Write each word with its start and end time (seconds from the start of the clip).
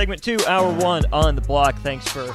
Segment 0.00 0.22
two, 0.22 0.38
hour 0.46 0.72
one 0.72 1.04
on 1.12 1.34
the 1.34 1.42
block. 1.42 1.76
Thanks 1.80 2.08
for 2.08 2.34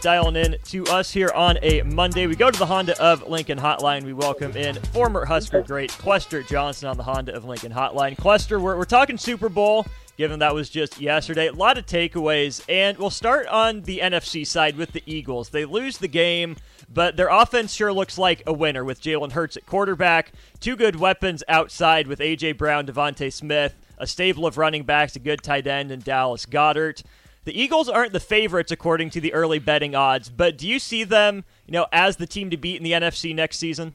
dialing 0.00 0.34
in 0.34 0.56
to 0.64 0.86
us 0.86 1.12
here 1.12 1.30
on 1.34 1.58
a 1.60 1.82
Monday. 1.82 2.26
We 2.26 2.34
go 2.34 2.50
to 2.50 2.58
the 2.58 2.64
Honda 2.64 2.98
of 2.98 3.28
Lincoln 3.28 3.58
hotline. 3.58 4.02
We 4.04 4.14
welcome 4.14 4.56
in 4.56 4.76
former 4.76 5.26
Husker 5.26 5.60
great 5.60 5.90
Clester 5.90 6.42
Johnson 6.42 6.88
on 6.88 6.96
the 6.96 7.02
Honda 7.02 7.34
of 7.34 7.44
Lincoln 7.44 7.70
hotline. 7.70 8.16
Clester, 8.16 8.58
we're, 8.58 8.78
we're 8.78 8.86
talking 8.86 9.18
Super 9.18 9.50
Bowl, 9.50 9.86
given 10.16 10.38
that 10.38 10.54
was 10.54 10.70
just 10.70 11.02
yesterday. 11.02 11.48
A 11.48 11.52
lot 11.52 11.76
of 11.76 11.84
takeaways, 11.84 12.64
and 12.66 12.96
we'll 12.96 13.10
start 13.10 13.46
on 13.48 13.82
the 13.82 13.98
NFC 13.98 14.46
side 14.46 14.78
with 14.78 14.92
the 14.92 15.02
Eagles. 15.04 15.50
They 15.50 15.66
lose 15.66 15.98
the 15.98 16.08
game, 16.08 16.56
but 16.88 17.18
their 17.18 17.28
offense 17.28 17.74
sure 17.74 17.92
looks 17.92 18.16
like 18.16 18.42
a 18.46 18.54
winner 18.54 18.84
with 18.86 19.02
Jalen 19.02 19.32
Hurts 19.32 19.58
at 19.58 19.66
quarterback, 19.66 20.32
two 20.60 20.76
good 20.76 20.96
weapons 20.96 21.44
outside 21.46 22.06
with 22.06 22.22
A.J. 22.22 22.52
Brown, 22.52 22.86
DeVonta 22.86 23.30
Smith, 23.30 23.74
a 23.98 24.06
stable 24.06 24.46
of 24.46 24.58
running 24.58 24.84
backs, 24.84 25.16
a 25.16 25.18
good 25.18 25.42
tight 25.42 25.66
end, 25.66 25.90
and 25.90 26.02
Dallas 26.02 26.46
Goedert. 26.46 27.02
The 27.44 27.60
Eagles 27.60 27.88
aren't 27.88 28.12
the 28.12 28.20
favorites 28.20 28.70
according 28.70 29.10
to 29.10 29.20
the 29.20 29.32
early 29.32 29.58
betting 29.58 29.94
odds, 29.94 30.28
but 30.28 30.56
do 30.56 30.68
you 30.68 30.78
see 30.78 31.02
them, 31.02 31.44
you 31.66 31.72
know, 31.72 31.86
as 31.92 32.16
the 32.16 32.26
team 32.26 32.50
to 32.50 32.56
beat 32.56 32.76
in 32.76 32.84
the 32.84 32.92
NFC 32.92 33.34
next 33.34 33.58
season? 33.58 33.94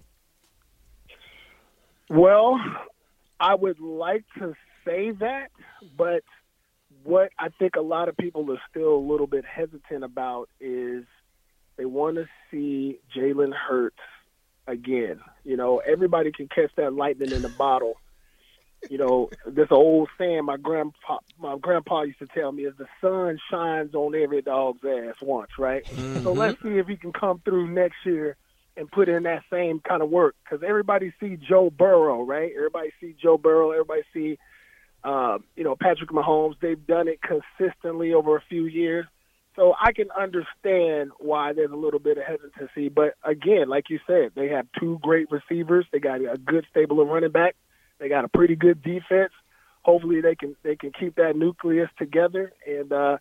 Well, 2.10 2.60
I 3.40 3.56
would 3.56 3.80
like 3.80 4.26
to 4.40 4.54
say 4.86 5.12
that, 5.12 5.50
but 5.98 6.24
what 7.04 7.32
I 7.40 7.50
think 7.58 7.76
a 7.76 7.82
lot 7.82 8.10
of 8.10 8.18
people 8.18 8.52
are 8.52 8.62
still 8.70 8.96
a 8.96 9.06
little 9.06 9.28
bit 9.28 9.46
hesitant 9.46 10.04
about 10.04 10.50
is 10.60 11.06
they 11.78 11.86
want 11.86 12.18
to 12.18 12.28
see 12.52 13.00
Jalen 13.16 13.54
Hurts 13.54 13.96
again. 14.68 15.22
You 15.46 15.56
know, 15.56 15.78
everybody 15.80 16.32
can 16.32 16.48
catch 16.48 16.72
that 16.76 16.94
lightning 16.94 17.32
in 17.32 17.42
the 17.42 17.50
bottle 17.50 17.96
you 18.90 18.98
know, 18.98 19.30
this 19.46 19.68
old 19.72 20.10
saying 20.18 20.46
my 20.46 20.58
grandpa 20.58 21.18
my 21.40 21.58
grandpa 21.58 22.04
used 22.04 22.20
to 22.20 22.28
tell 22.28 22.52
me 22.52 22.66
is 22.66 22.74
the 22.78 22.88
sun 23.02 23.40
shines 23.50 23.94
on 23.96 24.16
every 24.16 24.42
dog's 24.42 24.84
ass 24.86 25.16
once, 25.22 25.52
right? 25.58 25.86
Mm-hmm. 25.86 26.24
So 26.24 26.34
let's 26.34 26.62
see 26.62 26.78
if 26.78 26.88
he 26.88 26.96
can 26.96 27.12
come 27.12 27.42
through 27.44 27.68
next 27.68 27.98
year 28.06 28.38
and 28.76 28.90
put 28.90 29.10
in 29.10 29.24
that 29.24 29.44
same 29.52 29.80
kind 29.80 30.02
of 30.02 30.10
work 30.10 30.36
because 30.44 30.64
everybody 30.68 31.12
see 31.20 31.38
Joe 31.38 31.70
Burrow, 31.70 32.24
right? 32.24 32.52
Everybody 32.56 32.92
see 33.02 33.16
Joe 33.22 33.38
Burrow. 33.38 33.72
Everybody 33.72 34.04
see, 34.14 34.38
uh, 35.04 35.40
you 35.56 35.64
know, 35.64 35.76
Patrick 35.76 36.12
Mahomes. 36.12 36.56
They've 36.62 36.86
done 36.86 37.08
it 37.08 37.20
consistently 37.22 38.14
over 38.14 38.38
a 38.38 38.42
few 38.48 38.66
years. 38.66 39.06
So 39.56 39.74
I 39.82 39.92
can 39.92 40.12
understand 40.12 41.12
why 41.18 41.54
there's 41.54 41.72
a 41.72 41.76
little 41.76 42.00
bit 42.00 42.20
of 42.20 42.26
hesitancy. 42.26 42.90
But 42.90 43.16
again, 43.24 43.68
like 43.68 43.90
you 43.90 44.00
said, 44.06 44.34
they 44.36 44.50
have 44.50 44.68
two 44.80 45.00
great 45.02 45.32
receivers. 45.32 45.88
They 45.92 45.98
got 45.98 46.22
a 46.22 46.38
good 46.38 46.68
stable 46.70 47.02
of 47.02 47.08
running 47.08 47.32
back. 47.32 47.56
They 48.00 48.10
got 48.10 48.26
a 48.26 48.28
pretty 48.28 48.56
good 48.56 48.82
defense. 48.82 49.32
Hopefully, 49.84 50.22
they 50.22 50.36
can 50.36 50.56
they 50.64 50.76
can 50.76 50.92
keep 50.92 51.16
that 51.16 51.36
nucleus 51.36 51.90
together, 51.98 52.52
and 52.66 52.92
uh, 52.92 53.18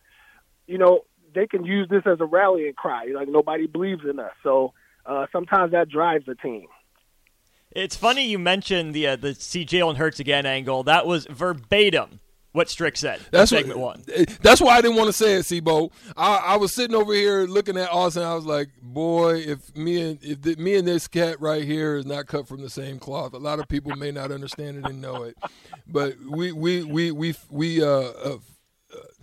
you 0.67 0.79
know 0.79 1.05
they 1.35 1.47
can 1.47 1.65
use 1.65 1.89
this 1.89 2.03
as 2.07 2.21
a 2.21 2.25
rallying 2.25 2.75
cry. 2.75 3.07
Like 3.15 3.29
nobody 3.29 3.67
believes 3.67 4.03
in 4.09 4.19
us, 4.19 4.33
so 4.43 4.73
uh, 5.05 5.27
sometimes 5.33 5.73
that 5.73 5.89
drives 5.89 6.27
the 6.27 6.35
team. 6.35 6.67
It's 7.71 7.97
funny 7.97 8.27
you 8.27 8.39
mentioned 8.39 8.95
the 8.95 9.07
uh, 9.09 9.17
the 9.17 9.35
see 9.35 9.65
Jalen 9.65 9.97
Hurts 9.97 10.19
again 10.19 10.47
angle. 10.47 10.83
That 10.83 11.07
was 11.07 11.27
verbatim 11.27 12.21
what 12.57 12.71
Strick 12.71 12.97
said. 12.97 13.21
That's 13.31 13.51
segment 13.51 13.79
what, 13.79 13.99
one. 13.99 14.27
That's 14.41 14.63
why 14.63 14.77
I 14.77 14.81
didn't 14.81 14.97
want 14.97 15.09
to 15.09 15.13
say 15.13 15.35
it, 15.35 15.41
Sebo. 15.41 15.93
I, 16.17 16.37
I, 16.37 16.57
was 16.57 16.73
sitting 16.73 16.97
over 16.97 17.13
here 17.13 17.43
looking 17.43 17.77
at 17.77 17.91
Austin. 17.91 18.23
I 18.23 18.35
was 18.35 18.47
like, 18.47 18.71
boy, 18.81 19.35
if 19.37 19.77
me 19.77 20.01
and 20.01 20.19
if 20.25 20.41
the, 20.41 20.57
me 20.57 20.77
and 20.77 20.89
this 20.89 21.07
cat 21.07 21.39
right 21.39 21.63
here 21.63 21.97
is 21.97 22.07
not 22.07 22.27
cut 22.27 22.49
from 22.49 22.63
the 22.63 22.71
same 22.71 22.99
cloth, 22.99 23.35
a 23.35 23.39
lot 23.39 23.59
of 23.59 23.69
people 23.69 23.95
may 23.97 24.11
not 24.11 24.33
understand 24.33 24.79
it 24.79 24.87
and 24.87 25.03
know 25.03 25.25
it. 25.25 25.37
But 25.87 26.17
we 26.27 26.51
we 26.53 26.83
we 26.83 27.13
we 27.13 27.35
we 27.51 27.83
uh, 27.83 27.89
uh 27.89 28.39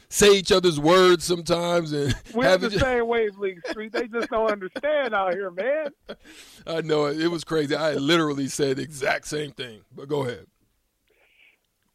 say 0.09 0.35
each 0.35 0.51
other's 0.51 0.79
words 0.79 1.23
sometimes 1.23 1.91
and 1.91 2.15
we're 2.35 2.43
have 2.43 2.61
the 2.61 2.67
it, 2.67 2.79
same 2.79 3.07
wavelength 3.07 3.67
street 3.67 3.91
they 3.91 4.07
just 4.07 4.29
don't 4.29 4.51
understand 4.51 5.11
out 5.11 5.33
here 5.33 5.49
man 5.49 5.87
i 6.67 6.81
know 6.81 7.05
it, 7.07 7.19
it 7.19 7.29
was 7.29 7.43
crazy 7.43 7.75
i 7.75 7.93
literally 7.93 8.47
said 8.47 8.77
the 8.77 8.83
exact 8.83 9.27
same 9.27 9.49
thing 9.53 9.81
but 9.95 10.07
go 10.07 10.23
ahead 10.23 10.45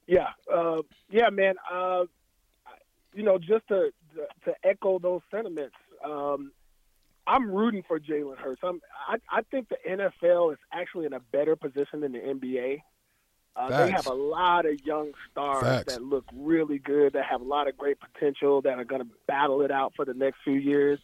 yeah, 0.08 0.28
uh, 0.52 0.82
yeah, 1.10 1.28
man. 1.30 1.54
Uh, 1.70 2.04
you 3.14 3.22
know, 3.22 3.38
just 3.38 3.68
to 3.68 3.92
to 4.44 4.54
echo 4.64 4.98
those 4.98 5.20
sentiments, 5.30 5.76
um, 6.04 6.50
I'm 7.26 7.50
rooting 7.50 7.84
for 7.86 8.00
Jalen 8.00 8.38
Hurts. 8.38 8.62
I'm, 8.64 8.80
I, 9.06 9.16
I 9.30 9.42
think 9.42 9.68
the 9.68 9.76
NFL 9.86 10.52
is 10.52 10.58
actually 10.72 11.06
in 11.06 11.12
a 11.12 11.20
better 11.20 11.54
position 11.56 12.00
than 12.00 12.12
the 12.12 12.20
NBA. 12.20 12.82
Uh, 13.54 13.86
they 13.86 13.90
have 13.90 14.06
a 14.06 14.14
lot 14.14 14.66
of 14.66 14.84
young 14.86 15.12
stars 15.30 15.62
Facts. 15.62 15.94
that 15.94 16.02
look 16.02 16.24
really 16.34 16.78
good, 16.78 17.12
that 17.14 17.24
have 17.24 17.40
a 17.40 17.44
lot 17.44 17.68
of 17.68 17.76
great 17.76 17.98
potential, 18.00 18.62
that 18.62 18.78
are 18.78 18.84
going 18.84 19.02
to 19.02 19.08
battle 19.26 19.62
it 19.62 19.70
out 19.70 19.92
for 19.94 20.04
the 20.04 20.14
next 20.14 20.38
few 20.44 20.54
years. 20.54 21.00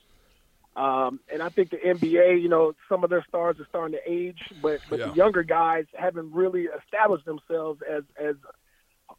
Um, 0.76 1.20
and 1.32 1.42
I 1.42 1.50
think 1.50 1.70
the 1.70 1.76
NBA, 1.76 2.40
you 2.40 2.48
know, 2.48 2.74
some 2.88 3.04
of 3.04 3.10
their 3.10 3.24
stars 3.28 3.58
are 3.60 3.66
starting 3.68 3.98
to 3.98 4.10
age, 4.10 4.40
but 4.62 4.80
but 4.88 4.98
yeah. 4.98 5.06
the 5.06 5.14
younger 5.14 5.42
guys 5.42 5.84
haven't 5.94 6.32
really 6.32 6.64
established 6.64 7.24
themselves 7.24 7.80
as 7.88 8.02
as 8.20 8.34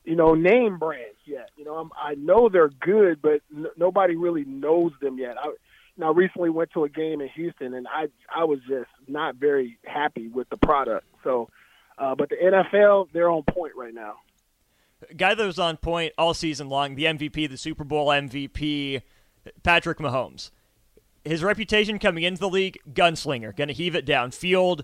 you 0.05 0.15
know, 0.15 0.35
name 0.35 0.77
brands 0.77 1.17
yet. 1.25 1.49
You 1.57 1.65
know, 1.65 1.75
I'm, 1.75 1.91
I 1.99 2.15
know 2.15 2.49
they're 2.49 2.69
good, 2.69 3.21
but 3.21 3.41
n- 3.55 3.67
nobody 3.77 4.15
really 4.15 4.45
knows 4.45 4.91
them 5.01 5.17
yet. 5.17 5.35
I, 5.37 5.53
now, 5.97 6.11
recently 6.11 6.49
went 6.49 6.71
to 6.73 6.83
a 6.83 6.89
game 6.89 7.21
in 7.21 7.29
Houston, 7.29 7.73
and 7.73 7.87
I 7.87 8.07
I 8.33 8.43
was 8.43 8.59
just 8.67 8.89
not 9.07 9.35
very 9.35 9.77
happy 9.85 10.27
with 10.27 10.49
the 10.49 10.57
product. 10.57 11.05
So, 11.23 11.49
uh, 11.97 12.15
but 12.15 12.29
the 12.29 12.35
NFL, 12.35 13.07
they're 13.13 13.29
on 13.29 13.43
point 13.43 13.73
right 13.75 13.93
now. 13.93 14.15
guy 15.15 15.33
that 15.33 15.45
was 15.45 15.57
on 15.59 15.77
point 15.77 16.13
all 16.17 16.33
season 16.33 16.67
long, 16.67 16.95
the 16.95 17.05
MVP, 17.05 17.49
the 17.49 17.57
Super 17.57 17.85
Bowl 17.85 18.07
MVP, 18.07 19.01
Patrick 19.63 19.99
Mahomes. 19.99 20.51
His 21.23 21.43
reputation 21.43 21.97
coming 21.97 22.23
into 22.23 22.39
the 22.39 22.49
league, 22.49 22.77
gunslinger, 22.93 23.55
going 23.55 23.69
to 23.69 23.73
heave 23.73 23.95
it 23.95 24.05
downfield 24.05 24.83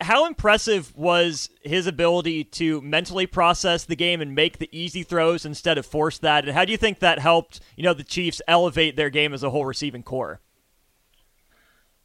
how 0.00 0.26
impressive 0.26 0.96
was 0.96 1.50
his 1.62 1.86
ability 1.86 2.44
to 2.44 2.80
mentally 2.80 3.26
process 3.26 3.84
the 3.84 3.96
game 3.96 4.20
and 4.20 4.34
make 4.34 4.58
the 4.58 4.68
easy 4.72 5.02
throws 5.02 5.44
instead 5.44 5.78
of 5.78 5.84
force 5.84 6.18
that? 6.18 6.44
And 6.44 6.54
how 6.54 6.64
do 6.64 6.72
you 6.72 6.78
think 6.78 7.00
that 7.00 7.18
helped, 7.18 7.60
you 7.76 7.84
know, 7.84 7.94
the 7.94 8.04
Chiefs 8.04 8.40
elevate 8.48 8.96
their 8.96 9.10
game 9.10 9.34
as 9.34 9.42
a 9.42 9.50
whole 9.50 9.64
receiving 9.64 10.02
corps? 10.02 10.40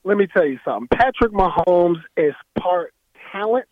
Let 0.03 0.17
me 0.17 0.27
tell 0.27 0.45
you 0.45 0.59
something. 0.63 0.87
Patrick 0.89 1.31
Mahomes 1.31 2.01
is 2.15 2.35
part 2.59 2.93
talent 3.31 3.67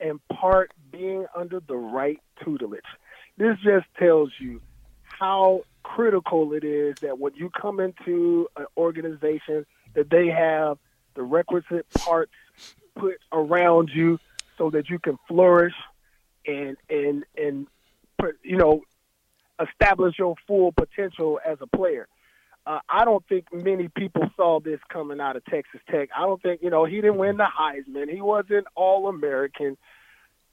and 0.00 0.18
part 0.28 0.72
being 0.90 1.26
under 1.36 1.60
the 1.60 1.76
right 1.76 2.20
tutelage. 2.42 2.80
This 3.36 3.56
just 3.62 3.86
tells 3.98 4.30
you 4.40 4.60
how 5.04 5.62
critical 5.82 6.52
it 6.52 6.64
is 6.64 6.96
that 7.00 7.18
when 7.18 7.34
you 7.34 7.50
come 7.50 7.80
into 7.80 8.48
an 8.56 8.66
organization 8.76 9.64
that 9.94 10.10
they 10.10 10.26
have 10.28 10.78
the 11.14 11.22
requisite 11.22 11.88
parts 11.90 12.32
put 12.98 13.18
around 13.32 13.90
you 13.94 14.18
so 14.58 14.70
that 14.70 14.88
you 14.88 14.98
can 14.98 15.18
flourish 15.28 15.74
and 16.46 16.76
and 16.88 17.24
and 17.36 17.66
you 18.42 18.56
know 18.56 18.82
establish 19.60 20.18
your 20.18 20.34
full 20.46 20.72
potential 20.72 21.40
as 21.44 21.58
a 21.60 21.66
player. 21.66 22.08
Uh, 22.66 22.80
I 22.88 23.04
don't 23.04 23.24
think 23.28 23.46
many 23.52 23.88
people 23.88 24.28
saw 24.36 24.58
this 24.58 24.80
coming 24.88 25.20
out 25.20 25.36
of 25.36 25.44
Texas 25.44 25.80
Tech. 25.88 26.08
I 26.16 26.22
don't 26.22 26.42
think 26.42 26.62
you 26.62 26.70
know 26.70 26.84
he 26.84 26.96
didn't 26.96 27.18
win 27.18 27.36
the 27.36 27.46
Heisman. 27.46 28.10
He 28.10 28.20
wasn't 28.20 28.66
All 28.74 29.08
American, 29.08 29.76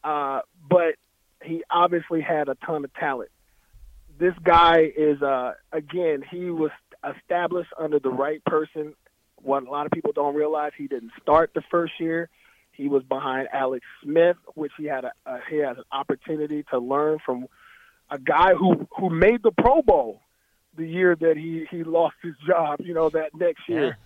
uh, 0.04 0.42
but 0.70 0.96
he 1.44 1.64
obviously 1.70 2.22
had 2.22 2.50
a 2.50 2.56
ton 2.66 2.86
of 2.86 2.94
talent. 2.94 3.32
This 4.20 4.36
guy 4.44 4.92
is 4.96 5.22
uh, 5.22 5.54
again 5.72 6.24
he 6.30 6.50
was 6.52 6.72
established 7.18 7.72
under 7.78 8.00
the 8.00 8.12
right 8.12 8.44
person 8.46 8.94
what 9.44 9.64
a 9.64 9.70
lot 9.70 9.86
of 9.86 9.92
people 9.92 10.12
don't 10.14 10.36
realize, 10.36 10.72
he 10.78 10.88
didn't 10.88 11.12
start 11.22 11.52
the 11.54 11.64
first 11.70 11.94
year. 12.00 12.30
He 12.72 12.88
was 12.88 13.04
behind 13.04 13.50
Alex 13.54 13.86
Smith, 14.04 14.38
which 14.56 14.72
he 14.78 14.86
had 14.86 15.06
a, 15.06 15.12
a 15.26 15.40
he 15.50 15.58
had 15.58 15.78
an 15.78 15.84
opportunity 15.92 16.64
to 16.72 16.80
learn 16.80 17.20
from 17.24 17.48
a 18.10 18.18
guy 18.18 18.54
who 18.54 18.88
who 18.98 19.10
made 19.10 19.44
the 19.44 19.52
Pro 19.52 19.82
Bowl 19.82 20.22
the 20.76 20.88
year 20.88 21.16
that 21.16 21.38
he 21.38 21.66
he 21.70 21.84
lost 21.84 22.16
his 22.24 22.34
job. 22.48 22.80
You 22.82 22.94
know 22.94 23.10
that 23.10 23.36
next 23.36 23.68
year. 23.68 23.98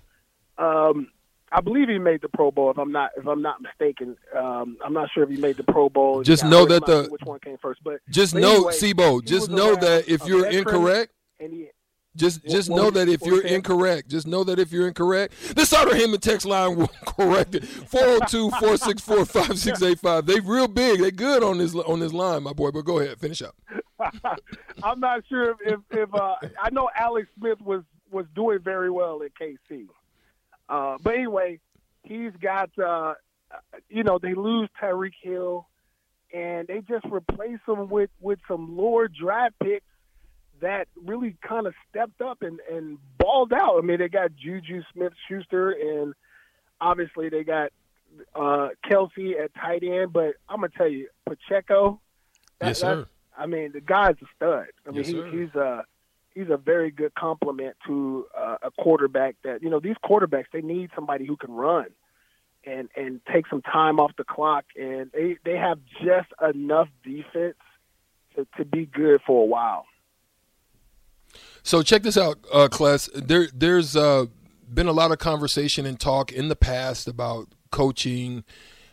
Yeah. 0.60 0.88
Um, 0.88 1.12
I 1.50 1.62
believe 1.62 1.88
he 1.88 1.98
made 1.98 2.22
the 2.22 2.28
Pro 2.28 2.52
Bowl. 2.52 2.72
If 2.72 2.78
I'm 2.78 2.92
not 2.92 3.12
if 3.16 3.26
I'm 3.26 3.42
not 3.42 3.62
mistaken, 3.62 4.18
um, 4.36 4.78
I'm 4.84 4.94
not 4.94 5.10
sure 5.14 5.24
if 5.24 5.30
he 5.30 5.38
made 5.38 5.56
the 5.56 5.64
Pro 5.64 5.88
Bowl. 5.88 6.24
Just 6.24 6.44
know 6.44 6.66
that 6.66 6.86
the 6.86 7.08
which 7.10 7.22
one 7.24 7.40
came 7.40 7.58
first, 7.62 7.82
but 7.84 8.02
just 8.10 8.34
but 8.34 8.42
know, 8.42 8.68
anyway, 8.68 8.74
Sebo. 8.74 9.24
Just 9.24 9.50
know 9.50 9.76
that 9.76 10.10
if 10.10 10.26
you're 10.28 10.48
incorrect, 10.48 11.14
and 11.40 11.54
he 11.54 11.70
just 12.18 12.46
just 12.46 12.70
know 12.70 12.92
that 12.92 13.08
if 13.08 13.22
you're 13.22 13.46
incorrect, 13.46 14.10
just 14.10 14.28
know 14.28 14.44
that 14.44 14.60
if 14.60 14.72
you're 14.72 14.88
incorrect, 14.88 15.34
the 15.56 15.66
Sutter 15.66 15.92
Heyman 15.92 16.20
text 16.20 16.46
line 16.46 16.76
will 16.76 16.92
correct 17.06 17.56
it. 17.56 17.64
402-464-5685. 17.64 20.26
They 20.26 20.40
real 20.40 20.68
big. 20.68 21.02
They 21.02 21.12
good 21.12 21.44
on 21.44 21.60
this 21.60 21.76
on 21.76 22.00
this 22.00 22.14
line, 22.14 22.44
my 22.44 22.54
boy. 22.54 22.72
But 22.72 22.86
go 22.86 23.00
ahead, 23.00 23.20
finish 23.20 23.42
up. 23.42 23.56
I'm 24.84 25.00
not 25.00 25.24
sure 25.30 25.52
if 25.52 25.58
if, 25.62 25.80
if 25.92 26.14
uh, 26.14 26.36
I 26.62 26.70
know 26.72 26.90
Alex 26.96 27.28
Smith 27.40 27.62
was 27.62 27.84
was 28.12 28.26
doing 28.36 28.60
very 28.60 28.90
well 28.90 29.22
at 29.24 29.32
KC. 29.36 29.88
Uh, 30.70 30.98
but 31.02 31.16
anyway, 31.16 31.60
he's 32.04 32.34
got 32.42 32.70
uh, 32.78 33.14
you 33.90 34.04
know 34.04 34.20
they 34.20 34.34
lose 34.34 34.70
Tyreek 34.82 35.14
Hill, 35.22 35.66
and 36.34 36.68
they 36.68 36.82
just 36.82 37.06
replace 37.06 37.60
him 37.68 37.88
with 37.90 38.10
with 38.20 38.40
some 38.48 38.78
lower 38.78 39.08
draft 39.08 39.56
picks 39.64 39.86
that 40.62 40.88
really 41.04 41.36
kind 41.42 41.68
of 41.68 41.74
stepped 41.90 42.22
up 42.22 42.42
and, 42.42 42.60
and 42.72 42.98
balled 43.18 43.54
out. 43.54 43.78
I 43.78 43.82
mean, 43.82 44.00
they 44.00 44.10
got 44.10 44.36
Juju 44.36 44.82
Smith 44.94 45.14
Schuster, 45.28 45.72
and 45.72 46.14
obviously 46.80 47.30
they 47.30 47.44
got 47.44 47.72
uh, 48.36 48.70
Kelce 48.86 49.40
at 49.42 49.54
tight 49.56 49.84
end. 49.84 50.14
But 50.14 50.36
I'm 50.50 50.58
gonna 50.62 50.70
tell 50.76 50.88
you, 50.88 51.10
Pacheco. 51.26 52.00
That, 52.60 52.68
yes, 52.68 52.80
sir. 52.80 53.08
I 53.38 53.46
mean, 53.46 53.72
the 53.72 53.82
guy's 53.82 54.16
a 54.22 54.26
stud. 54.36 54.66
I 54.86 54.92
mean, 54.92 54.98
yes, 54.98 55.08
he, 55.08 55.24
he's 55.32 55.56
a 55.56 55.86
he's 56.34 56.50
a 56.50 56.58
very 56.58 56.92
good 56.92 57.14
complement 57.16 57.76
to 57.86 58.26
uh, 58.38 58.58
a 58.64 58.72
quarterback. 58.72 59.36
That 59.44 59.62
you 59.62 59.70
know, 59.70 59.80
these 59.80 59.96
quarterbacks 60.04 60.46
they 60.52 60.62
need 60.62 60.90
somebody 60.96 61.26
who 61.26 61.38
can 61.38 61.52
run 61.52 61.88
and 62.66 62.90
and 62.96 63.22
take 63.32 63.48
some 63.48 63.62
time 63.62 64.00
off 64.00 64.12
the 64.18 64.24
clock, 64.24 64.66
and 64.76 65.12
they 65.14 65.38
they 65.46 65.58
have 65.58 65.80
just 66.04 66.30
enough 66.42 66.88
defense 67.04 67.58
to 68.36 68.48
to 68.58 68.66
be 68.66 68.86
good 68.86 69.22
for 69.26 69.44
a 69.44 69.46
while. 69.46 69.86
So 71.64 71.82
check 71.82 72.04
this 72.04 72.18
out, 72.18 72.38
uh, 72.52 72.68
Kless. 72.70 73.10
There, 73.14 73.48
there's 73.54 73.96
uh, 73.96 74.28
been 74.74 74.88
a 74.88 74.94
lot 74.94 75.12
of 75.12 75.20
conversation 75.20 75.86
and 75.86 76.00
talk 76.00 76.32
in 76.32 76.48
the 76.48 76.56
past 76.56 77.08
about 77.08 77.50
coaching 77.72 78.44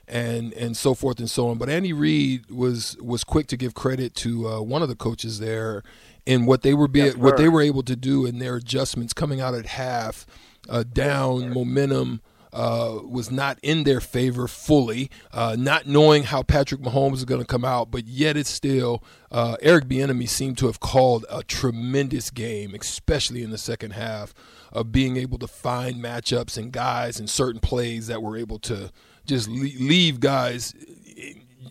and 0.06 0.52
and 0.52 0.76
so 0.76 0.94
forth 0.94 1.18
and 1.18 1.30
so 1.30 1.48
on. 1.48 1.58
But 1.58 1.70
Andy 1.70 1.92
Reid 1.92 2.50
was 2.50 2.96
was 3.00 3.24
quick 3.24 3.46
to 3.48 3.56
give 3.56 3.74
credit 3.74 4.14
to 4.16 4.48
uh, 4.48 4.60
one 4.60 4.82
of 4.82 4.88
the 4.88 4.96
coaches 4.96 5.38
there 5.38 5.82
in 6.26 6.46
what 6.46 6.62
they 6.62 6.74
were 6.74 6.88
be, 6.88 7.00
yes, 7.00 7.16
what 7.16 7.36
they 7.36 7.48
were 7.48 7.60
able 7.62 7.82
to 7.82 7.96
do 7.96 8.26
in 8.26 8.38
their 8.38 8.56
adjustments 8.56 9.12
coming 9.12 9.40
out 9.40 9.54
at 9.54 9.66
half, 9.66 10.26
uh, 10.68 10.82
down 10.82 11.52
momentum 11.52 12.20
uh, 12.54 13.00
was 13.04 13.30
not 13.30 13.58
in 13.62 13.82
their 13.82 14.00
favor 14.00 14.48
fully, 14.48 15.10
uh, 15.32 15.56
not 15.58 15.86
knowing 15.86 16.22
how 16.22 16.42
Patrick 16.42 16.80
Mahomes 16.80 17.16
is 17.16 17.24
going 17.24 17.40
to 17.40 17.46
come 17.46 17.64
out, 17.64 17.90
but 17.90 18.06
yet 18.06 18.36
it's 18.36 18.48
still 18.48 19.02
uh, 19.30 19.56
Eric 19.60 19.86
Bieniemy 19.86 20.28
seemed 20.28 20.56
to 20.58 20.66
have 20.66 20.80
called 20.80 21.26
a 21.30 21.42
tremendous 21.42 22.30
game, 22.30 22.74
especially 22.74 23.42
in 23.42 23.50
the 23.50 23.58
second 23.58 23.90
half, 23.90 24.32
of 24.72 24.92
being 24.92 25.16
able 25.16 25.38
to 25.38 25.48
find 25.48 25.96
matchups 25.96 26.56
and 26.56 26.72
guys 26.72 27.18
and 27.18 27.28
certain 27.28 27.60
plays 27.60 28.06
that 28.06 28.22
were 28.22 28.36
able 28.36 28.60
to 28.60 28.90
just 29.26 29.48
leave 29.48 30.20
guys 30.20 30.74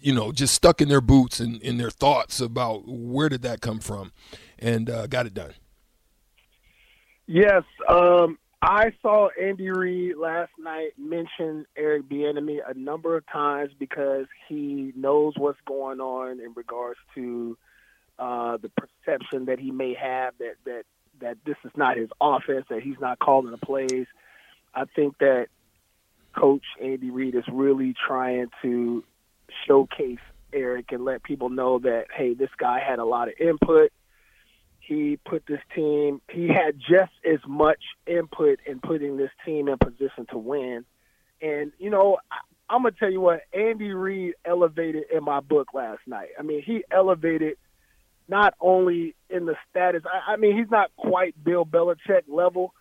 you 0.02 0.14
know, 0.14 0.34
just 0.34 0.54
stuck 0.54 0.82
in 0.82 0.90
their 0.90 1.02
boots 1.02 1.40
and 1.40 1.62
in 1.62 1.78
their 1.78 1.90
thoughts 1.90 2.42
about 2.42 2.84
where 2.86 3.30
did 3.30 3.42
that 3.44 3.62
come 3.62 3.80
from, 3.80 4.12
and 4.60 4.90
uh, 4.90 5.08
got 5.08 5.26
it 5.26 5.34
done. 5.34 5.54
Yes, 7.26 7.64
um, 7.88 8.38
I 8.66 8.94
saw 9.02 9.28
Andy 9.42 9.70
Reid 9.72 10.16
last 10.16 10.54
night 10.58 10.92
mention 10.98 11.66
Eric 11.76 12.08
Bieniemy 12.08 12.60
a 12.66 12.74
number 12.74 13.18
of 13.18 13.28
times 13.28 13.72
because 13.78 14.26
he 14.48 14.94
knows 14.96 15.34
what's 15.36 15.60
going 15.68 16.00
on 16.00 16.40
in 16.40 16.54
regards 16.56 16.98
to 17.14 17.58
uh, 18.18 18.56
the 18.62 18.70
perception 18.70 19.46
that 19.46 19.60
he 19.60 19.72
may 19.72 19.94
have 19.96 20.34
that 20.40 20.56
that 20.64 20.84
that 21.20 21.38
this 21.46 21.58
is 21.66 21.72
not 21.76 21.98
his 21.98 22.08
offense, 22.22 22.66
that 22.70 22.82
he's 22.82 23.00
not 23.02 23.20
calling 23.20 23.52
the 23.52 23.58
plays. 23.58 24.08
I 24.74 24.86
think 24.96 25.18
that 25.18 25.48
Coach 26.34 26.64
Andy 26.82 27.10
Reid 27.10 27.36
is 27.36 27.44
really 27.52 27.94
trying 28.08 28.48
to 28.62 29.04
showcase 29.68 30.24
Eric 30.54 30.94
and 30.94 31.04
let 31.04 31.22
people 31.24 31.50
know 31.50 31.80
that 31.80 32.06
hey, 32.16 32.34
this 32.34 32.50
guy 32.58 32.80
had 32.80 33.00
a 33.00 33.06
lot 33.06 33.28
of 33.28 33.34
input 33.42 33.92
he 34.86 35.18
put 35.26 35.46
this 35.48 35.62
team, 35.76 36.22
he 36.30 36.48
had 36.48 36.78
just 36.80 37.12
as 37.26 37.40
much 37.48 37.80
input 38.06 38.60
in 38.66 38.80
putting 38.80 39.18
this 39.18 39.32
team 39.46 39.68
in 39.68 39.78
position 39.78 40.26
to 40.32 40.38
win. 40.38 40.86
And, 41.42 41.72
you 41.80 41.90
know, 41.90 42.18
I, 42.32 42.38
I'm 42.74 42.82
going 42.82 42.94
to 42.94 43.00
tell 43.00 43.12
you 43.12 43.22
what, 43.22 43.42
Andy 43.54 43.92
Reid 43.92 44.36
elevated 44.46 45.06
in 45.14 45.24
my 45.24 45.40
book 45.40 45.74
last 45.74 46.02
night. 46.08 46.30
I 46.38 46.42
mean, 46.42 46.62
he 46.62 46.84
elevated 46.92 47.58
not 48.28 48.54
only 48.60 49.16
in 49.30 49.46
the 49.46 49.56
status, 49.70 50.04
I, 50.06 50.34
I 50.34 50.36
mean, 50.38 50.58
he's 50.58 50.72
not 50.72 50.92
quite 50.96 51.42
Bill 51.44 51.66
Belichick 51.66 52.24
level, 52.28 52.74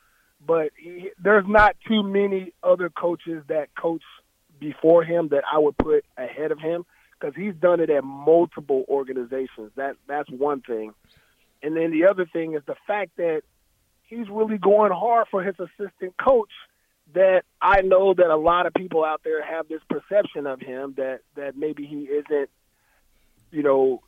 but 0.45 0.71
he, 0.77 1.11
there's 1.23 1.47
not 1.47 1.77
too 1.87 2.03
many 2.03 2.53
other 2.63 2.91
coaches 2.91 3.43
that 3.49 3.75
coach 3.75 4.03
before 4.59 5.05
him 5.05 5.29
that 5.29 5.45
I 5.53 5.59
would 5.59 5.77
put 5.77 6.05
ahead 6.17 6.53
of 6.53 6.59
him 6.59 6.85
because 7.19 7.35
he's 7.37 7.55
done 7.55 7.81
it 7.81 7.91
at 7.91 8.03
multiple 8.03 8.85
organizations. 8.89 9.71
That 9.77 9.97
that's 10.09 10.29
one 10.31 10.61
thing. 10.63 10.93
And 11.63 11.77
then 11.77 11.91
the 11.91 12.07
other 12.07 12.27
thing 12.27 12.55
is 12.55 12.63
the 12.67 12.77
fact 12.87 13.13
that 13.17 13.43
he's 14.03 14.29
really 14.29 14.59
going 14.59 14.93
hard 14.93 15.29
for 15.31 15.43
his 15.43 15.55
assistant 15.59 16.15
coach 16.23 16.51
that 17.15 17.43
I 17.61 17.83
know 17.83 18.15
that 18.15 18.31
a 18.31 18.37
lot 18.37 18.67
of 18.67 18.75
people 18.75 19.05
out 19.05 19.21
there 19.25 19.45
have 19.45 19.69
this 19.69 19.81
perception 19.89 20.47
of 20.47 20.61
him 20.61 20.95
that 20.97 21.21
that 21.37 21.57
maybe 21.57 21.85
he 21.85 22.05
isn't 22.05 22.51
you 23.51 23.63
know 23.63 24.03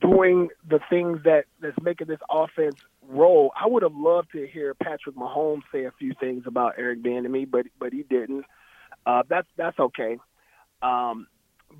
doing 0.00 0.48
the 0.68 0.80
things 0.90 1.20
that 1.24 1.44
that's 1.60 1.76
making 1.82 2.08
this 2.08 2.20
offense 2.30 2.76
roll. 3.08 3.52
I 3.58 3.66
would 3.66 3.82
have 3.82 3.94
loved 3.94 4.32
to 4.32 4.46
hear 4.46 4.74
Patrick 4.74 5.16
Mahomes 5.16 5.62
say 5.72 5.84
a 5.84 5.92
few 5.92 6.14
things 6.18 6.44
about 6.46 6.74
Eric 6.78 7.02
Bieniemy, 7.02 7.50
but 7.50 7.66
but 7.78 7.92
he 7.92 8.02
didn't. 8.02 8.44
Uh, 9.06 9.22
that's 9.28 9.48
that's 9.56 9.78
okay. 9.78 10.18
Um, 10.82 11.26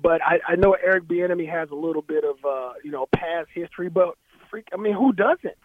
but 0.01 0.21
I, 0.21 0.39
I 0.47 0.55
know 0.55 0.73
Eric 0.73 1.05
Bieniemy 1.05 1.49
has 1.49 1.69
a 1.69 1.75
little 1.75 2.01
bit 2.01 2.23
of 2.23 2.43
uh, 2.45 2.73
you 2.83 2.91
know 2.91 3.07
past 3.13 3.49
history, 3.53 3.89
but 3.89 4.15
freak. 4.55 4.67
I 4.73 4.77
mean, 4.77 4.93
who 4.93 5.11
doesn't? 5.11 5.57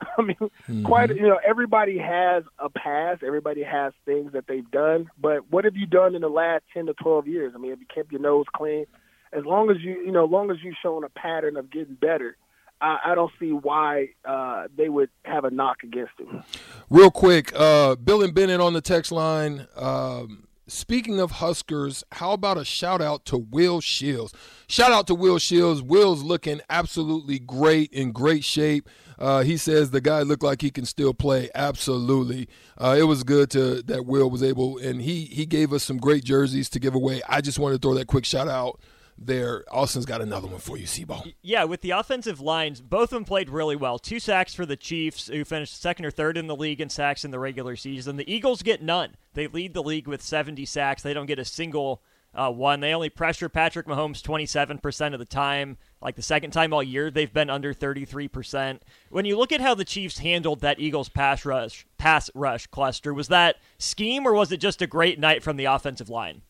I 0.18 0.22
mean, 0.22 0.36
mm-hmm. 0.36 0.84
quite 0.84 1.14
you 1.14 1.22
know, 1.22 1.40
everybody 1.44 1.98
has 1.98 2.44
a 2.58 2.70
past. 2.70 3.22
Everybody 3.24 3.62
has 3.64 3.92
things 4.04 4.32
that 4.32 4.46
they've 4.46 4.70
done. 4.70 5.10
But 5.20 5.50
what 5.50 5.64
have 5.64 5.76
you 5.76 5.86
done 5.86 6.14
in 6.14 6.22
the 6.22 6.28
last 6.28 6.64
ten 6.72 6.86
to 6.86 6.94
twelve 6.94 7.26
years? 7.26 7.52
I 7.54 7.58
mean, 7.58 7.70
have 7.70 7.80
you 7.80 7.86
kept 7.92 8.12
your 8.12 8.20
nose 8.20 8.46
clean? 8.54 8.86
As 9.32 9.44
long 9.44 9.70
as 9.70 9.78
you 9.80 10.00
you 10.04 10.12
know, 10.12 10.24
as 10.24 10.30
long 10.30 10.50
as 10.50 10.58
you've 10.62 10.76
shown 10.82 11.04
a 11.04 11.08
pattern 11.08 11.56
of 11.56 11.70
getting 11.70 11.94
better, 11.94 12.36
I, 12.80 12.98
I 13.06 13.14
don't 13.16 13.32
see 13.40 13.50
why 13.50 14.10
uh, 14.24 14.68
they 14.76 14.88
would 14.88 15.10
have 15.24 15.44
a 15.44 15.50
knock 15.50 15.78
against 15.82 16.12
him. 16.18 16.44
Real 16.88 17.10
quick, 17.10 17.52
uh, 17.56 17.96
Bill 17.96 18.22
and 18.22 18.32
Bennett 18.32 18.60
on 18.60 18.72
the 18.72 18.80
text 18.80 19.10
line. 19.10 19.66
Um, 19.76 20.47
Speaking 20.68 21.18
of 21.18 21.32
Huskers, 21.32 22.04
how 22.12 22.32
about 22.32 22.58
a 22.58 22.64
shout 22.64 23.00
out 23.00 23.24
to 23.26 23.38
Will 23.38 23.80
Shields? 23.80 24.34
Shout 24.66 24.92
out 24.92 25.06
to 25.06 25.14
Will 25.14 25.38
Shields. 25.38 25.82
Will's 25.82 26.22
looking 26.22 26.60
absolutely 26.68 27.38
great, 27.38 27.90
in 27.90 28.12
great 28.12 28.44
shape. 28.44 28.86
Uh, 29.18 29.42
he 29.42 29.56
says 29.56 29.90
the 29.90 30.02
guy 30.02 30.20
looked 30.20 30.42
like 30.42 30.60
he 30.60 30.70
can 30.70 30.84
still 30.84 31.14
play. 31.14 31.48
Absolutely, 31.54 32.48
uh, 32.76 32.94
it 32.98 33.04
was 33.04 33.24
good 33.24 33.50
to 33.52 33.82
that 33.82 34.04
Will 34.04 34.28
was 34.30 34.42
able, 34.42 34.76
and 34.76 35.00
he 35.00 35.24
he 35.24 35.46
gave 35.46 35.72
us 35.72 35.82
some 35.82 35.96
great 35.96 36.22
jerseys 36.22 36.68
to 36.68 36.78
give 36.78 36.94
away. 36.94 37.22
I 37.26 37.40
just 37.40 37.58
wanted 37.58 37.80
to 37.80 37.88
throw 37.88 37.94
that 37.94 38.06
quick 38.06 38.26
shout 38.26 38.46
out 38.46 38.78
there. 39.16 39.64
Austin's 39.70 40.06
got 40.06 40.20
another 40.20 40.46
one 40.46 40.60
for 40.60 40.76
you, 40.76 40.86
Sebo. 40.86 41.32
Yeah, 41.42 41.64
with 41.64 41.80
the 41.80 41.90
offensive 41.90 42.40
lines, 42.40 42.80
both 42.80 43.04
of 43.04 43.16
them 43.16 43.24
played 43.24 43.50
really 43.50 43.74
well. 43.74 43.98
Two 43.98 44.20
sacks 44.20 44.54
for 44.54 44.64
the 44.64 44.76
Chiefs, 44.76 45.28
who 45.28 45.44
finished 45.44 45.80
second 45.80 46.04
or 46.04 46.10
third 46.10 46.36
in 46.36 46.46
the 46.46 46.56
league 46.56 46.80
in 46.80 46.88
sacks 46.88 47.24
in 47.24 47.30
the 47.30 47.38
regular 47.38 47.74
season. 47.74 48.16
The 48.16 48.32
Eagles 48.32 48.62
get 48.62 48.82
none. 48.82 49.16
They 49.38 49.46
lead 49.46 49.72
the 49.72 49.84
league 49.84 50.08
with 50.08 50.20
70 50.20 50.64
sacks. 50.64 51.04
They 51.04 51.14
don't 51.14 51.26
get 51.26 51.38
a 51.38 51.44
single 51.44 52.02
uh, 52.34 52.50
one. 52.50 52.80
They 52.80 52.92
only 52.92 53.08
pressure 53.08 53.48
Patrick 53.48 53.86
Mahomes 53.86 54.20
27% 54.20 55.12
of 55.12 55.20
the 55.20 55.24
time. 55.24 55.76
Like 56.02 56.16
the 56.16 56.22
second 56.22 56.50
time 56.50 56.72
all 56.72 56.82
year, 56.82 57.08
they've 57.08 57.32
been 57.32 57.48
under 57.48 57.72
33%. 57.72 58.80
When 59.10 59.24
you 59.24 59.38
look 59.38 59.52
at 59.52 59.60
how 59.60 59.76
the 59.76 59.84
Chiefs 59.84 60.18
handled 60.18 60.58
that 60.62 60.80
Eagles 60.80 61.08
pass 61.08 61.44
rush, 61.44 61.86
pass 61.98 62.28
rush 62.34 62.66
cluster, 62.66 63.14
was 63.14 63.28
that 63.28 63.58
scheme 63.78 64.26
or 64.26 64.34
was 64.34 64.50
it 64.50 64.56
just 64.56 64.82
a 64.82 64.88
great 64.88 65.20
night 65.20 65.44
from 65.44 65.56
the 65.56 65.66
offensive 65.66 66.10
line? 66.10 66.42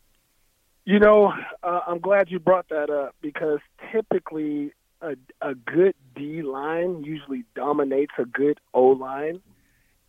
You 0.87 0.99
know, 0.99 1.35
uh, 1.63 1.81
I'm 1.87 1.99
glad 1.99 2.31
you 2.31 2.39
brought 2.39 2.71
that 2.71 2.89
up 2.89 3.15
because 3.21 3.59
typically 3.93 4.73
a, 5.03 5.15
a 5.43 5.55
good 5.55 5.95
D 6.17 6.41
line 6.41 7.05
usually 7.05 7.45
dominates 7.55 8.15
a 8.17 8.25
good 8.25 8.59
O 8.73 8.87
line, 8.87 9.43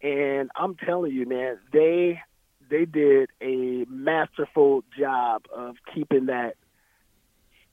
and 0.02 0.50
I'm 0.56 0.78
telling 0.78 1.12
you, 1.12 1.26
man, 1.26 1.60
they 1.74 2.22
they 2.70 2.86
did 2.86 3.30
a 3.42 3.86
masterful 3.90 4.84
job 4.98 5.44
of 5.56 5.76
keeping 5.94 6.28
that 6.28 6.56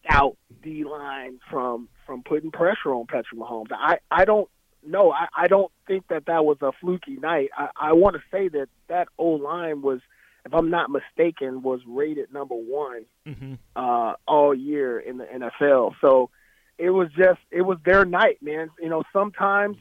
out 0.09 0.37
D 0.63 0.85
line 0.85 1.41
from 1.51 1.89
from 2.07 2.23
putting 2.23 2.51
pressure 2.51 2.95
on 2.95 3.07
Patrick 3.07 3.41
Mahomes. 3.41 3.73
I 3.73 3.99
I 4.11 4.25
don't 4.25 4.49
know. 4.87 5.11
I, 5.13 5.27
I 5.37 5.47
don't 5.49 5.73
think 5.87 6.09
that 6.09 6.27
that 6.27 6.45
was 6.45 6.59
a 6.61 6.73
fluky 6.81 7.17
night. 7.17 7.51
I, 7.57 7.69
I 7.77 7.93
want 7.93 8.17
to 8.17 8.23
say 8.31 8.49
that 8.49 8.69
that 8.89 9.09
O 9.19 9.31
line 9.31 9.83
was 9.83 10.01
if 10.45 10.55
I'm 10.55 10.71
not 10.71 10.91
mistaken, 10.91 11.63
was 11.63 11.81
rated 11.87 12.33
number 12.33 12.55
one 12.55 13.05
mm-hmm. 13.27 13.55
uh, 13.75 14.15
all 14.29 14.55
year 14.55 14.99
in 14.99 15.19
the 15.19 15.25
NFL. 15.25 15.95
So 16.01 16.31
it 16.79 16.91
was 16.91 17.09
just 17.17 17.41
it 17.51 17.63
was 17.63 17.79
their 17.85 18.05
night, 18.05 18.39
man. 18.41 18.71
You 18.81 18.89
know, 18.89 19.03
sometimes 19.13 19.77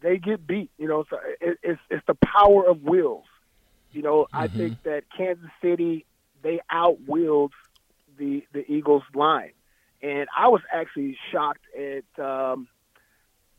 they 0.00 0.16
get 0.16 0.46
beat. 0.46 0.70
You 0.78 0.88
know, 0.88 1.04
so 1.10 1.18
it, 1.40 1.58
it's 1.62 1.80
it's 1.90 2.06
the 2.06 2.14
power 2.14 2.66
of 2.66 2.82
wills. 2.82 3.24
You 3.96 4.02
know, 4.02 4.24
mm-hmm. 4.24 4.36
I 4.36 4.48
think 4.48 4.82
that 4.82 5.04
Kansas 5.16 5.50
City 5.62 6.04
they 6.42 6.60
outwilled 6.70 7.52
the 8.18 8.44
the 8.52 8.70
Eagles 8.70 9.04
line, 9.14 9.52
and 10.02 10.28
I 10.36 10.48
was 10.48 10.60
actually 10.70 11.16
shocked 11.32 11.64
at 11.74 12.22
um, 12.22 12.68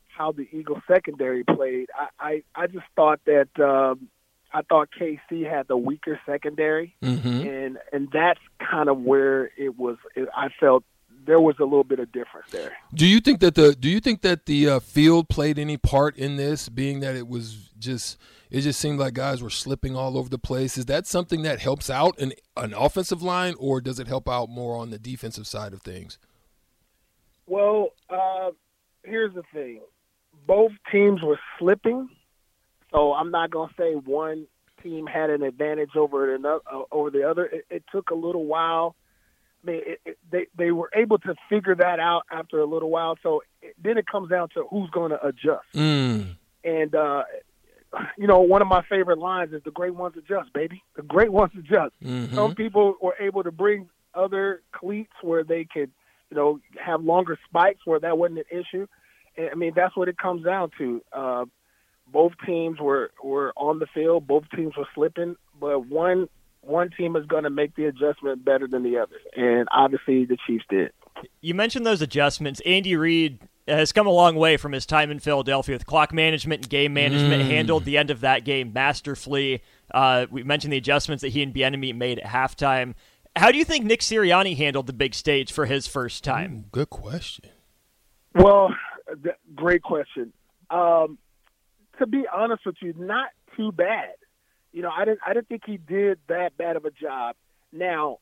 how 0.07 0.31
the 0.31 0.47
Eagles 0.51 0.83
secondary 0.87 1.43
played. 1.43 1.89
I 1.97 2.07
I, 2.19 2.43
I 2.55 2.67
just 2.67 2.85
thought 2.95 3.19
that. 3.25 3.49
Um, 3.59 4.09
I 4.53 4.61
thought 4.61 4.87
KC 4.97 5.47
had 5.47 5.67
the 5.67 5.75
weaker 5.75 6.21
secondary, 6.25 6.95
mm-hmm. 7.03 7.27
and 7.27 7.77
and 7.91 8.07
that's 8.13 8.39
kind 8.59 8.87
of 8.87 8.97
where 8.97 9.51
it 9.57 9.77
was. 9.77 9.97
It, 10.15 10.29
I 10.33 10.47
felt 10.57 10.85
there 11.27 11.41
was 11.41 11.55
a 11.59 11.63
little 11.63 11.83
bit 11.83 11.99
of 11.99 12.11
difference 12.11 12.49
there. 12.51 12.71
Do 12.93 13.05
you 13.05 13.19
think 13.19 13.41
that 13.41 13.53
the 13.53 13.75
Do 13.75 13.89
you 13.89 13.99
think 13.99 14.21
that 14.21 14.47
the 14.47 14.69
uh, 14.69 14.79
field 14.79 15.29
played 15.29 15.59
any 15.59 15.77
part 15.77 16.17
in 16.17 16.37
this, 16.37 16.69
being 16.69 17.01
that 17.01 17.15
it 17.15 17.27
was 17.27 17.69
just 17.77 18.17
it 18.49 18.61
just 18.61 18.79
seemed 18.79 18.97
like 18.97 19.13
guys 19.13 19.43
were 19.43 19.49
slipping 19.49 19.95
all 19.95 20.17
over 20.17 20.29
the 20.29 20.39
place? 20.39 20.77
Is 20.77 20.85
that 20.85 21.05
something 21.05 21.43
that 21.43 21.59
helps 21.59 21.89
out 21.89 22.17
an 22.19 22.33
an 22.55 22.73
offensive 22.73 23.21
line, 23.21 23.53
or 23.59 23.81
does 23.81 23.99
it 23.99 24.07
help 24.07 24.27
out 24.27 24.49
more 24.49 24.77
on 24.77 24.89
the 24.89 24.97
defensive 24.97 25.45
side 25.45 25.73
of 25.73 25.81
things? 25.81 26.17
Well, 27.45 27.89
uh, 28.09 28.51
here's 29.03 29.35
the 29.35 29.43
thing: 29.53 29.81
both 30.47 30.71
teams 30.91 31.21
were 31.21 31.39
slipping, 31.59 32.09
so 32.91 33.13
I'm 33.13 33.31
not 33.31 33.51
gonna 33.51 33.71
say 33.77 33.93
one 33.93 34.47
team 34.81 35.05
had 35.05 35.29
an 35.29 35.43
advantage 35.43 35.95
over 35.95 36.33
another 36.33 36.61
uh, 36.71 36.83
over 36.91 37.09
the 37.09 37.29
other. 37.29 37.45
It, 37.45 37.65
it 37.69 37.83
took 37.91 38.11
a 38.11 38.15
little 38.15 38.45
while. 38.45 38.95
I 39.67 39.71
mean, 39.71 39.81
it, 39.85 40.01
it, 40.05 40.17
they 40.31 40.47
they 40.57 40.71
were 40.71 40.89
able 40.95 41.17
to 41.19 41.35
figure 41.49 41.75
that 41.75 41.99
out 41.99 42.23
after 42.31 42.59
a 42.59 42.65
little 42.65 42.89
while. 42.89 43.17
So 43.21 43.43
it, 43.61 43.75
then 43.81 43.97
it 43.97 44.05
comes 44.07 44.29
down 44.29 44.49
to 44.49 44.63
who's 44.69 44.89
going 44.91 45.11
to 45.11 45.25
adjust. 45.25 45.65
Mm. 45.75 46.35
And 46.63 46.95
uh, 46.95 47.23
you 48.17 48.27
know, 48.27 48.39
one 48.39 48.61
of 48.61 48.67
my 48.67 48.83
favorite 48.89 49.19
lines 49.19 49.53
is 49.53 49.61
"the 49.63 49.71
great 49.71 49.95
ones 49.95 50.15
adjust, 50.17 50.53
baby. 50.53 50.83
The 50.95 51.01
great 51.01 51.31
ones 51.31 51.51
adjust." 51.57 51.93
Mm-hmm. 52.03 52.35
Some 52.35 52.55
people 52.55 52.95
were 53.01 53.15
able 53.19 53.43
to 53.43 53.51
bring 53.51 53.89
other 54.13 54.61
cleats 54.71 55.13
where 55.21 55.43
they 55.43 55.65
could, 55.65 55.91
you 56.29 56.37
know, 56.37 56.59
have 56.83 57.03
longer 57.03 57.37
spikes 57.47 57.81
where 57.85 57.99
that 57.99 58.17
wasn't 58.17 58.39
an 58.39 58.45
issue. 58.49 58.87
And, 59.35 59.49
I 59.51 59.55
mean, 59.55 59.73
that's 59.75 59.95
what 59.95 60.07
it 60.07 60.17
comes 60.17 60.43
down 60.43 60.71
to. 60.77 61.01
Uh, 61.11 61.45
both 62.11 62.33
teams 62.45 62.79
were 62.79 63.11
were 63.23 63.53
on 63.55 63.79
the 63.79 63.87
field. 63.87 64.27
Both 64.27 64.45
teams 64.55 64.75
were 64.77 64.87
slipping, 64.95 65.35
but 65.59 65.87
one 65.87 66.29
one 66.67 66.89
team 66.95 67.15
is 67.15 67.25
going 67.25 67.43
to 67.43 67.49
make 67.49 67.75
the 67.75 67.85
adjustment 67.85 68.43
better 68.43 68.67
than 68.67 68.83
the 68.83 68.97
other, 68.97 69.15
and 69.35 69.67
obviously 69.71 70.25
the 70.25 70.37
Chiefs 70.45 70.65
did. 70.69 70.91
You 71.41 71.53
mentioned 71.53 71.85
those 71.85 72.01
adjustments. 72.01 72.61
Andy 72.65 72.95
Reid 72.95 73.39
has 73.67 73.91
come 73.91 74.07
a 74.07 74.11
long 74.11 74.35
way 74.35 74.57
from 74.57 74.71
his 74.71 74.85
time 74.85 75.11
in 75.11 75.19
Philadelphia 75.19 75.75
with 75.75 75.85
clock 75.85 76.13
management 76.13 76.63
and 76.63 76.69
game 76.69 76.93
management. 76.93 77.43
Mm. 77.43 77.47
Handled 77.47 77.85
the 77.85 77.97
end 77.97 78.11
of 78.11 78.21
that 78.21 78.45
game 78.45 78.71
masterfully. 78.73 79.61
Uh, 79.93 80.25
we 80.29 80.43
mentioned 80.43 80.71
the 80.71 80.77
adjustments 80.77 81.21
that 81.21 81.29
he 81.29 81.41
and 81.41 81.53
Bieniemy 81.53 81.95
made 81.95 82.19
at 82.19 82.25
halftime. 82.25 82.93
How 83.35 83.51
do 83.51 83.57
you 83.57 83.65
think 83.65 83.85
Nick 83.85 84.01
Sirianni 84.01 84.57
handled 84.57 84.87
the 84.87 84.93
big 84.93 85.13
stage 85.13 85.51
for 85.51 85.65
his 85.65 85.85
first 85.87 86.23
time? 86.23 86.55
Ooh, 86.57 86.69
good 86.71 86.89
question. 86.89 87.45
Well, 88.33 88.73
th- 89.23 89.35
great 89.55 89.81
question. 89.83 90.33
Um, 90.69 91.17
to 91.99 92.07
be 92.07 92.25
honest 92.33 92.65
with 92.65 92.75
you, 92.81 92.93
not 92.97 93.29
too 93.55 93.71
bad. 93.71 94.13
You 94.77 94.83
know, 94.83 94.91
I 94.95 95.05
didn't 95.05 95.21
I 95.25 95.33
didn't 95.33 95.47
think 95.47 95.63
he 95.65 95.77
did 95.77 96.19
that 96.27 96.55
bad 96.55 96.75
of 96.75 96.85
a 96.85 96.91
job. 96.91 97.35
Now, 97.73 98.19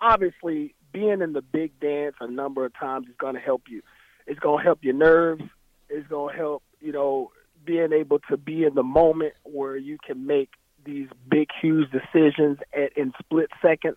obviously, 0.00 0.76
being 0.92 1.20
in 1.20 1.32
the 1.32 1.42
big 1.42 1.80
dance 1.80 2.14
a 2.20 2.28
number 2.28 2.64
of 2.64 2.72
times 2.78 3.08
is 3.08 3.16
going 3.18 3.34
to 3.34 3.40
help 3.40 3.62
you. 3.68 3.82
It's 4.28 4.38
going 4.38 4.58
to 4.58 4.64
help 4.64 4.84
your 4.84 4.94
nerves. 4.94 5.42
It's 5.88 6.06
going 6.06 6.34
to 6.34 6.38
help, 6.38 6.62
you 6.80 6.92
know, 6.92 7.32
being 7.64 7.92
able 7.92 8.20
to 8.30 8.36
be 8.36 8.62
in 8.62 8.76
the 8.76 8.84
moment 8.84 9.32
where 9.42 9.76
you 9.76 9.98
can 10.06 10.24
make 10.24 10.50
these 10.84 11.08
big, 11.28 11.48
huge 11.60 11.88
decisions 11.90 12.58
at, 12.72 12.96
in 12.96 13.12
split 13.18 13.48
seconds. 13.60 13.96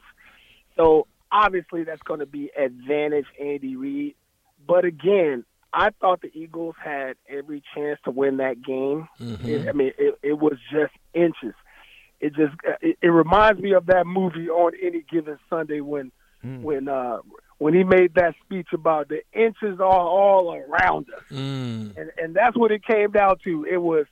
So 0.76 1.06
obviously, 1.32 1.84
that's 1.84 2.02
going 2.02 2.20
to 2.20 2.26
be 2.26 2.50
advantage 2.58 3.28
Andy 3.40 3.76
Reid. 3.76 4.16
But 4.68 4.86
again, 4.86 5.46
I 5.72 5.92
thought 6.02 6.24
the 6.24 6.32
Eagles 6.34 6.74
had 6.84 7.18
every 7.30 7.62
chance 7.76 8.00
to 8.06 8.10
win 8.10 8.38
that 8.38 8.64
game. 8.64 9.08
Mm-hmm. 9.22 9.48
It, 9.48 9.70
I 9.70 9.72
mean, 9.74 9.92
it, 10.00 10.18
it 10.24 10.40
was 10.40 10.58
just 10.72 10.94
inches. 11.14 11.54
It 12.20 12.34
just 12.36 12.54
it, 12.82 12.98
it 13.02 13.08
reminds 13.08 13.62
me 13.62 13.74
of 13.74 13.88
that 13.88 14.06
movie 14.08 14.50
on 14.50 14.74
any 14.82 15.02
given 15.10 15.38
Sunday 15.50 15.82
when 15.82 16.12
Mm. 16.46 16.62
when 16.62 16.88
uh 16.88 17.18
when 17.58 17.74
he 17.74 17.84
made 17.84 18.14
that 18.16 18.36
speech 18.44 18.68
about 18.74 19.08
the 19.08 19.22
inches 19.34 19.80
are 19.80 19.84
all 19.84 20.54
around 20.54 21.08
us. 21.16 21.24
Mm. 21.32 21.98
And 21.98 22.12
and 22.18 22.36
that's 22.36 22.56
what 22.56 22.72
it 22.72 22.86
came 22.86 23.12
down 23.12 23.38
to. 23.46 23.66
It 23.66 23.78
was 23.78 24.06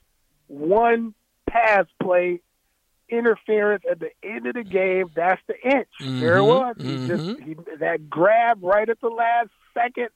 one 0.47 1.13
pass 1.47 1.85
play 2.01 2.41
interference 3.09 3.83
at 3.89 3.99
the 3.99 4.09
end 4.23 4.47
of 4.47 4.55
the 4.55 4.63
game. 4.63 5.11
That's 5.15 5.41
the 5.47 5.55
inch. 5.63 5.87
There 5.99 6.37
it 6.37 6.43
was. 6.43 6.75
He 6.79 7.07
just 7.07 7.23
mhm. 7.23 7.43
he, 7.43 7.55
that 7.79 8.09
grab 8.09 8.63
right 8.63 8.89
at 8.89 8.99
the 9.01 9.09
last 9.09 9.49
second 9.73 10.09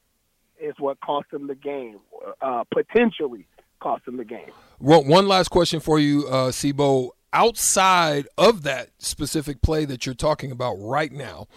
is 0.59 0.73
what 0.79 0.99
cost 1.01 1.27
him 1.31 1.47
the 1.47 1.55
game. 1.55 1.99
Uh, 2.41 2.63
potentially 2.73 3.45
cost 3.79 4.07
him 4.07 4.17
the 4.17 4.25
game. 4.25 4.49
One 4.79 5.07
one 5.07 5.27
last 5.27 5.49
question 5.49 5.79
for 5.81 5.99
you, 5.99 6.25
uh, 6.27 6.49
Sibo. 6.51 7.11
Outside 7.33 8.27
of 8.37 8.63
that 8.63 8.89
specific 8.99 9.61
play 9.61 9.85
that 9.85 10.05
you're 10.05 10.15
talking 10.15 10.51
about 10.51 10.75
right 10.79 11.11
now, 11.11 11.47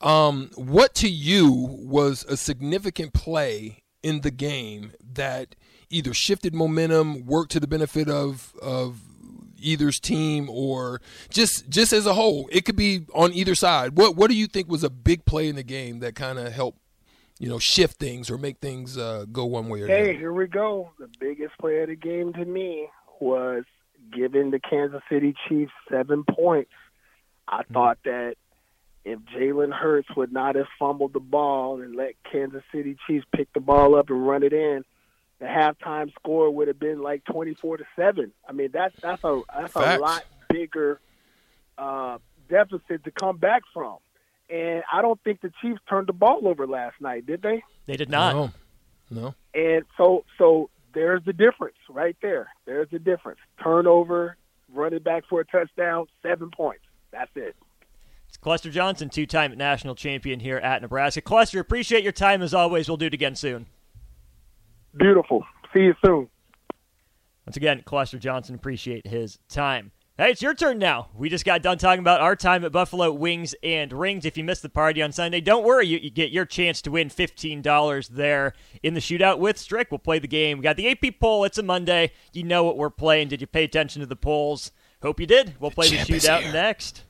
um, 0.00 0.50
what 0.54 0.94
to 0.96 1.08
you 1.08 1.50
was 1.52 2.24
a 2.24 2.36
significant 2.36 3.12
play 3.12 3.82
in 4.02 4.20
the 4.20 4.30
game 4.30 4.92
that 5.14 5.54
either 5.90 6.14
shifted 6.14 6.54
momentum, 6.54 7.26
worked 7.26 7.50
to 7.52 7.60
the 7.60 7.66
benefit 7.66 8.08
of 8.08 8.54
of 8.62 9.00
either's 9.60 9.98
team, 9.98 10.48
or 10.48 11.00
just 11.30 11.68
just 11.68 11.92
as 11.92 12.06
a 12.06 12.14
whole? 12.14 12.48
It 12.52 12.64
could 12.64 12.76
be 12.76 13.06
on 13.12 13.32
either 13.32 13.54
side. 13.54 13.96
What 13.96 14.16
what 14.16 14.30
do 14.30 14.36
you 14.36 14.46
think 14.46 14.68
was 14.68 14.84
a 14.84 14.90
big 14.90 15.24
play 15.24 15.48
in 15.48 15.56
the 15.56 15.62
game 15.62 15.98
that 16.00 16.14
kind 16.14 16.38
of 16.38 16.52
helped, 16.52 16.80
you 17.38 17.48
know, 17.48 17.58
shift 17.58 17.98
things 17.98 18.30
or 18.30 18.38
make 18.38 18.58
things 18.58 18.96
uh, 18.96 19.24
go 19.32 19.44
one 19.44 19.68
way 19.68 19.82
or 19.82 19.86
the 19.88 19.94
other. 19.94 20.12
Hey, 20.12 20.16
here 20.16 20.32
we 20.32 20.46
go. 20.46 20.90
The 20.98 21.08
biggest 21.18 21.58
play 21.58 21.80
of 21.80 21.88
the 21.88 21.96
game 21.96 22.32
to 22.34 22.44
me 22.44 22.88
was 23.20 23.64
giving 24.12 24.50
the 24.50 24.58
Kansas 24.58 25.02
City 25.10 25.34
Chiefs 25.48 25.72
seven 25.90 26.24
points. 26.24 26.70
I 27.46 27.62
thought 27.72 27.98
that 28.04 28.36
if 29.04 29.18
Jalen 29.20 29.72
Hurts 29.72 30.08
would 30.16 30.32
not 30.32 30.54
have 30.56 30.66
fumbled 30.78 31.14
the 31.14 31.20
ball 31.20 31.80
and 31.80 31.96
let 31.96 32.14
Kansas 32.30 32.62
City 32.72 32.96
Chiefs 33.06 33.26
pick 33.34 33.52
the 33.54 33.60
ball 33.60 33.94
up 33.94 34.10
and 34.10 34.26
run 34.26 34.42
it 34.42 34.52
in, 34.52 34.84
the 35.38 35.46
halftime 35.46 36.12
score 36.14 36.50
would 36.50 36.68
have 36.68 36.78
been 36.78 37.00
like 37.00 37.24
twenty-four 37.24 37.76
to 37.78 37.84
seven. 37.96 38.32
I 38.46 38.52
mean, 38.52 38.70
that's 38.72 38.94
that's 39.00 39.24
a 39.24 39.40
that's 39.56 39.72
Facts. 39.72 39.98
a 39.98 40.00
lot 40.00 40.24
bigger 40.48 41.00
uh, 41.78 42.18
deficit 42.48 43.04
to 43.04 43.10
come 43.10 43.36
back 43.38 43.62
from. 43.72 43.98
And 44.50 44.82
I 44.92 45.00
don't 45.00 45.22
think 45.22 45.40
the 45.40 45.52
Chiefs 45.62 45.80
turned 45.88 46.08
the 46.08 46.12
ball 46.12 46.48
over 46.48 46.66
last 46.66 47.00
night, 47.00 47.24
did 47.26 47.42
they? 47.42 47.62
They 47.86 47.96
did 47.96 48.10
not. 48.10 48.34
No, 48.34 48.50
no. 49.10 49.34
And 49.54 49.84
so 49.96 50.24
so 50.38 50.70
there's 50.98 51.22
the 51.24 51.32
difference 51.32 51.76
right 51.88 52.16
there. 52.20 52.48
There's 52.66 52.90
the 52.90 52.98
difference. 52.98 53.38
Turnover, 53.62 54.36
running 54.74 54.98
back 54.98 55.22
for 55.30 55.40
a 55.40 55.44
touchdown, 55.44 56.06
seven 56.22 56.50
points. 56.50 56.82
That's 57.12 57.30
it. 57.36 57.54
It's 58.26 58.36
Clester 58.36 58.68
Johnson, 58.68 59.08
two-time 59.08 59.56
national 59.56 59.94
champion 59.94 60.40
here 60.40 60.56
at 60.56 60.82
Nebraska. 60.82 61.20
Clester, 61.20 61.60
appreciate 61.60 62.02
your 62.02 62.12
time 62.12 62.42
as 62.42 62.52
always. 62.52 62.88
We'll 62.88 62.96
do 62.96 63.06
it 63.06 63.14
again 63.14 63.36
soon. 63.36 63.66
Beautiful. 64.96 65.46
See 65.72 65.82
you 65.82 65.94
soon. 66.04 66.28
Once 67.46 67.56
again, 67.56 67.82
Clester 67.86 68.18
Johnson, 68.18 68.56
appreciate 68.56 69.06
his 69.06 69.38
time. 69.48 69.92
Hey, 70.20 70.32
it's 70.32 70.42
your 70.42 70.52
turn 70.52 70.78
now. 70.78 71.10
We 71.14 71.28
just 71.28 71.44
got 71.44 71.62
done 71.62 71.78
talking 71.78 72.00
about 72.00 72.20
our 72.20 72.34
time 72.34 72.64
at 72.64 72.72
Buffalo 72.72 73.12
Wings 73.12 73.54
and 73.62 73.92
Rings. 73.92 74.24
If 74.24 74.36
you 74.36 74.42
missed 74.42 74.62
the 74.62 74.68
party 74.68 75.00
on 75.00 75.12
Sunday, 75.12 75.40
don't 75.40 75.64
worry. 75.64 75.86
You, 75.86 75.98
you 75.98 76.10
get 76.10 76.32
your 76.32 76.44
chance 76.44 76.82
to 76.82 76.90
win 76.90 77.08
$15 77.08 78.08
there 78.08 78.52
in 78.82 78.94
the 78.94 79.00
shootout 79.00 79.38
with 79.38 79.56
Strick. 79.56 79.92
We'll 79.92 80.00
play 80.00 80.18
the 80.18 80.26
game. 80.26 80.58
We 80.58 80.64
got 80.64 80.76
the 80.76 80.90
AP 80.90 81.20
poll. 81.20 81.44
It's 81.44 81.58
a 81.58 81.62
Monday. 81.62 82.10
You 82.32 82.42
know 82.42 82.64
what 82.64 82.76
we're 82.76 82.90
playing. 82.90 83.28
Did 83.28 83.40
you 83.40 83.46
pay 83.46 83.62
attention 83.62 84.00
to 84.00 84.06
the 84.06 84.16
polls? 84.16 84.72
Hope 85.02 85.20
you 85.20 85.26
did. 85.26 85.54
We'll 85.60 85.70
play 85.70 85.88
the, 85.88 85.98
is 85.98 86.08
shootout 86.08 86.52
next. 86.52 87.04